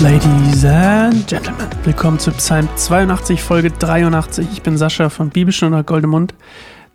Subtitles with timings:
[0.00, 4.48] Ladies and Gentlemen, willkommen zu Psalm 82, Folge 83.
[4.50, 6.34] Ich bin Sascha von Bibelstunde Goldemund.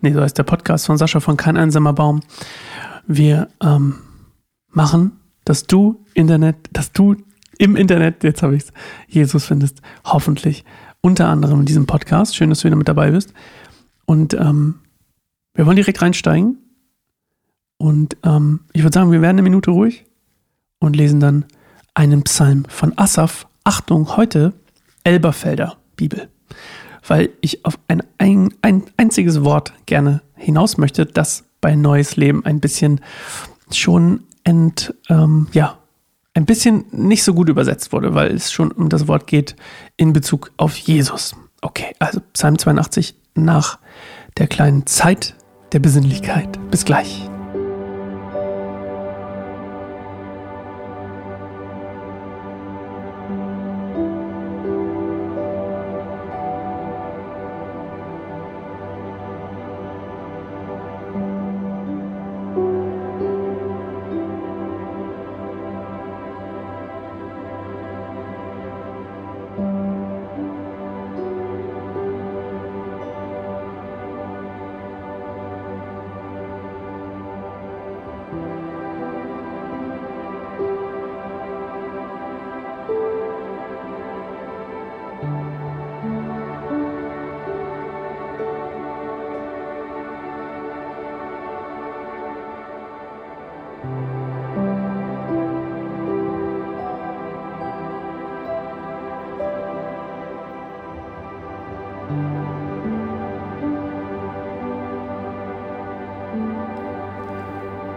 [0.02, 2.21] Nee, so heißt der Podcast von Sascha von Kein einsamer Baum.
[3.05, 3.97] Wir ähm,
[4.71, 7.15] machen, dass du Internet, dass du
[7.60, 8.73] im Internet, jetzt habe ich es,
[9.07, 10.65] Jesus findest, hoffentlich
[11.01, 12.36] unter anderem in diesem Podcast.
[12.36, 13.36] Schön, dass du wieder mit dabei bist.
[14.06, 14.79] Und ähm,
[15.54, 16.57] wir wollen direkt reinsteigen.
[17.78, 20.06] Und ähm, ich würde sagen, wir werden eine Minute ruhig
[20.79, 21.46] und lesen dann
[21.95, 23.47] einen Psalm von Asaf.
[23.63, 24.54] Achtung, heute
[25.04, 26.29] Elberfelder Bibel.
[27.07, 32.45] Weil ich auf ein, ein, ein einziges Wort gerne hinaus möchte, das bei Neues Leben
[32.45, 33.02] ein bisschen
[33.71, 35.80] schon ent, ähm, ja,
[36.35, 39.55] ein bisschen nicht so gut übersetzt wurde, weil es schon um das Wort geht
[39.97, 41.35] in Bezug auf Jesus.
[41.61, 43.80] Okay, also Psalm 82 nach
[44.38, 45.35] der kleinen Zeit
[45.71, 46.59] der Besinnlichkeit.
[46.69, 47.30] Bis gleich.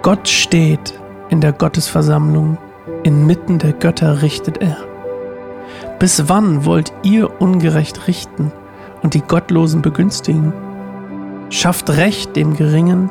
[0.03, 2.57] Gott steht in der Gottesversammlung,
[3.03, 4.77] inmitten der Götter richtet er.
[5.99, 8.53] Bis wann wollt ihr ungerecht richten
[9.03, 10.53] und die Gottlosen begünstigen?
[11.51, 13.11] Schafft Recht dem Geringen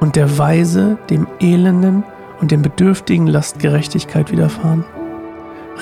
[0.00, 2.02] und der Weise dem Elenden
[2.40, 4.84] und dem Bedürftigen lasst Gerechtigkeit widerfahren.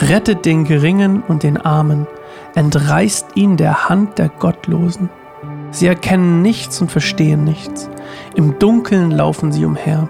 [0.01, 2.07] Rettet den Geringen und den Armen,
[2.57, 5.11] entreißt ihn der Hand der Gottlosen.
[5.71, 7.91] Sie erkennen nichts und verstehen nichts.
[8.35, 10.09] Im Dunkeln laufen sie umher.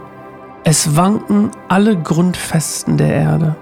[0.62, 3.56] Es wanken alle Grundfesten der Erde.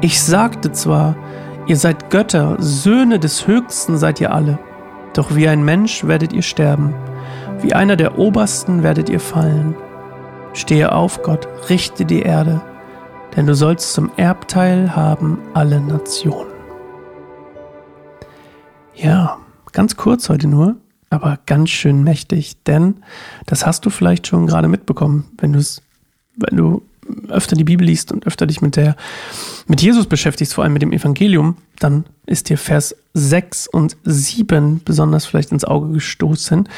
[0.00, 1.14] Ich sagte zwar,
[1.66, 4.58] ihr seid Götter, Söhne des Höchsten seid ihr alle,
[5.12, 6.94] doch wie ein Mensch werdet ihr sterben,
[7.60, 9.74] wie einer der Obersten werdet ihr fallen.
[10.54, 12.62] Stehe auf, Gott, richte die Erde,
[13.36, 16.53] denn du sollst zum Erbteil haben alle Nationen.
[18.96, 19.38] Ja,
[19.72, 20.76] ganz kurz heute nur,
[21.10, 23.02] aber ganz schön mächtig, denn
[23.46, 25.82] das hast du vielleicht schon gerade mitbekommen, wenn du es
[26.36, 26.82] wenn du
[27.28, 28.96] öfter die Bibel liest und öfter dich mit der,
[29.66, 34.80] mit Jesus beschäftigst, vor allem mit dem Evangelium, dann ist dir Vers 6 und 7
[34.84, 36.68] besonders vielleicht ins Auge gestoßen.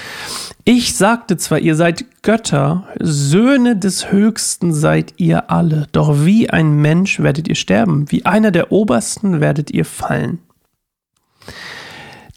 [0.65, 6.73] Ich sagte zwar, ihr seid Götter, Söhne des Höchsten seid ihr alle, doch wie ein
[6.73, 10.41] Mensch werdet ihr sterben, wie einer der Obersten werdet ihr fallen.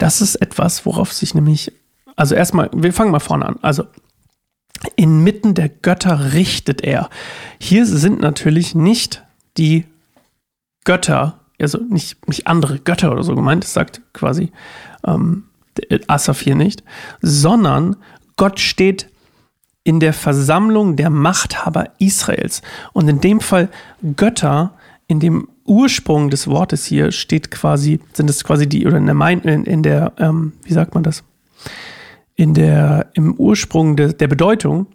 [0.00, 1.72] Das ist etwas, worauf sich nämlich,
[2.16, 3.58] also erstmal, wir fangen mal vorne an.
[3.60, 3.84] Also
[4.96, 7.10] Inmitten der Götter richtet er.
[7.60, 9.22] Hier sind natürlich nicht
[9.58, 9.84] die
[10.84, 14.52] Götter, also nicht, nicht andere Götter oder so gemeint, das sagt quasi
[15.06, 15.44] ähm,
[16.06, 16.82] Asaf hier nicht,
[17.20, 17.96] sondern
[18.38, 19.10] Gott steht
[19.84, 22.62] in der Versammlung der Machthaber Israels.
[22.94, 23.68] Und in dem Fall
[24.16, 24.72] Götter,
[25.08, 29.30] in dem Ursprung des Wortes hier steht quasi, sind es quasi die, oder in der,
[29.44, 31.22] in, in der ähm, wie sagt man das?
[32.40, 34.86] in der, im Ursprung de, der Bedeutung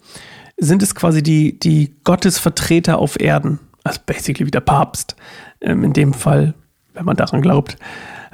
[0.58, 3.60] sind es quasi die, die Gottesvertreter auf Erden.
[3.84, 5.16] Also basically wie der Papst.
[5.62, 6.56] Ähm, in dem Fall,
[6.96, 7.78] wenn man daran glaubt.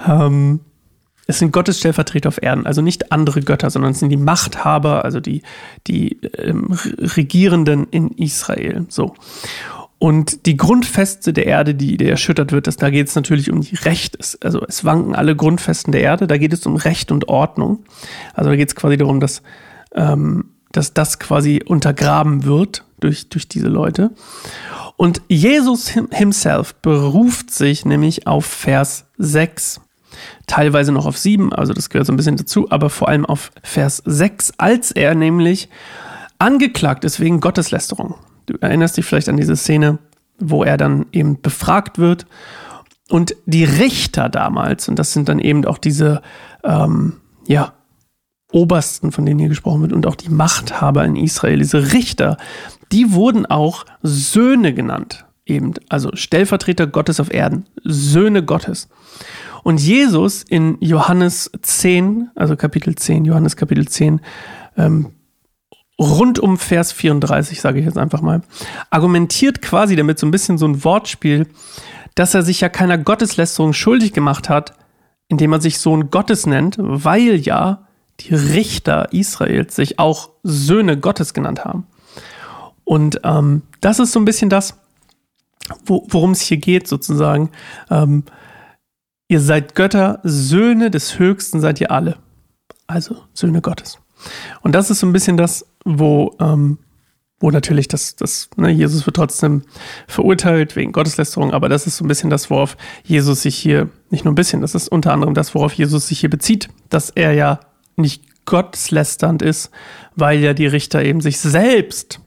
[0.07, 0.61] Ähm,
[1.27, 5.19] es sind Gottesstellvertreter auf Erden, also nicht andere Götter, sondern es sind die Machthaber, also
[5.19, 5.43] die,
[5.87, 8.85] die ähm, Regierenden in Israel.
[8.87, 9.13] So.
[10.01, 13.61] Und die Grundfeste der Erde, die, die erschüttert wird, das, da geht es natürlich um
[13.61, 14.17] die Recht.
[14.43, 17.83] Also es wanken alle Grundfesten der Erde, da geht es um Recht und Ordnung.
[18.33, 19.43] Also da geht es quasi darum, dass,
[19.93, 24.09] ähm, dass das quasi untergraben wird durch, durch diese Leute.
[24.97, 29.81] Und Jesus himself beruft sich nämlich auf Vers 6,
[30.47, 33.51] teilweise noch auf 7, also das gehört so ein bisschen dazu, aber vor allem auf
[33.61, 35.69] Vers 6, als er nämlich
[36.39, 38.15] angeklagt ist wegen Gotteslästerung.
[38.51, 39.99] Du erinnerst dich vielleicht an diese Szene,
[40.39, 42.25] wo er dann eben befragt wird.
[43.09, 46.21] Und die Richter damals, und das sind dann eben auch diese,
[46.63, 47.17] ähm,
[47.47, 47.73] ja,
[48.51, 52.37] Obersten, von denen hier gesprochen wird, und auch die Machthaber in Israel, diese Richter,
[52.91, 55.25] die wurden auch Söhne genannt.
[55.45, 58.87] eben, also Stellvertreter Gottes auf Erden, Söhne Gottes.
[59.63, 64.21] Und Jesus in Johannes 10, also Kapitel 10, Johannes Kapitel 10,
[64.77, 65.07] ähm,
[66.01, 68.41] rund um Vers 34, sage ich jetzt einfach mal,
[68.89, 71.47] argumentiert quasi damit so ein bisschen so ein Wortspiel,
[72.15, 74.73] dass er sich ja keiner Gotteslästerung schuldig gemacht hat,
[75.27, 77.87] indem er sich Sohn Gottes nennt, weil ja
[78.19, 81.85] die Richter Israels sich auch Söhne Gottes genannt haben.
[82.83, 84.75] Und ähm, das ist so ein bisschen das,
[85.85, 87.51] wo, worum es hier geht, sozusagen.
[87.89, 88.23] Ähm,
[89.27, 92.17] ihr seid Götter, Söhne des Höchsten seid ihr alle.
[92.87, 94.00] Also Söhne Gottes.
[94.61, 96.77] Und das ist so ein bisschen das, wo, ähm,
[97.39, 99.63] wo natürlich das, das ne, Jesus wird trotzdem
[100.07, 104.25] verurteilt wegen Gotteslästerung, aber das ist so ein bisschen das, worauf Jesus sich hier, nicht
[104.25, 107.33] nur ein bisschen, das ist unter anderem das, worauf Jesus sich hier bezieht, dass er
[107.33, 107.59] ja
[107.95, 109.71] nicht gotteslästernd ist,
[110.15, 112.19] weil ja die Richter eben sich selbst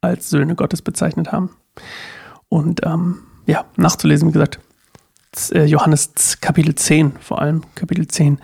[0.00, 1.50] als Söhne Gottes bezeichnet haben.
[2.48, 4.60] Und ähm, ja, nachzulesen, wie gesagt,
[5.52, 8.38] äh, Johannes Kapitel 10, vor allem Kapitel 10,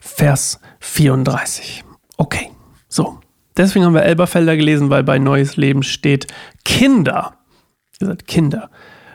[0.00, 1.84] Vers 34.
[2.18, 2.50] Okay,
[2.88, 3.20] so.
[3.56, 6.26] Deswegen haben wir Elberfelder gelesen, weil bei Neues Leben steht
[6.64, 7.34] Kinder.
[8.00, 8.70] Ihr seid Kinder.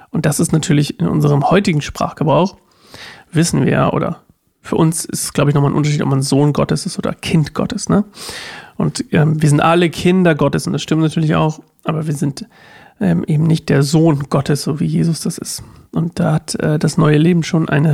[0.09, 2.57] Und das ist natürlich in unserem heutigen Sprachgebrauch,
[3.31, 4.21] wissen wir ja, oder
[4.61, 7.53] für uns ist glaube ich, nochmal ein Unterschied, ob man Sohn Gottes ist oder Kind
[7.53, 7.89] Gottes.
[7.89, 8.05] Ne?
[8.77, 12.45] Und ähm, wir sind alle Kinder Gottes und das stimmt natürlich auch, aber wir sind
[13.01, 15.63] ähm, eben nicht der Sohn Gottes, so wie Jesus das ist.
[15.91, 17.94] Und da hat äh, das neue Leben schon eine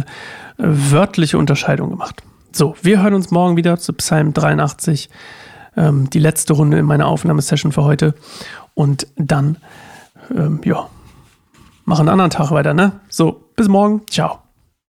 [0.58, 2.22] äh, wörtliche Unterscheidung gemacht.
[2.52, 5.10] So, wir hören uns morgen wieder zu Psalm 83
[5.78, 8.16] ähm, die letzte Runde in meiner Aufnahmesession für heute.
[8.74, 9.58] Und dann,
[10.36, 10.90] ähm, ja,
[11.86, 13.00] machen einen anderen Tag weiter, ne?
[13.10, 14.02] So, bis morgen.
[14.10, 14.49] Ciao.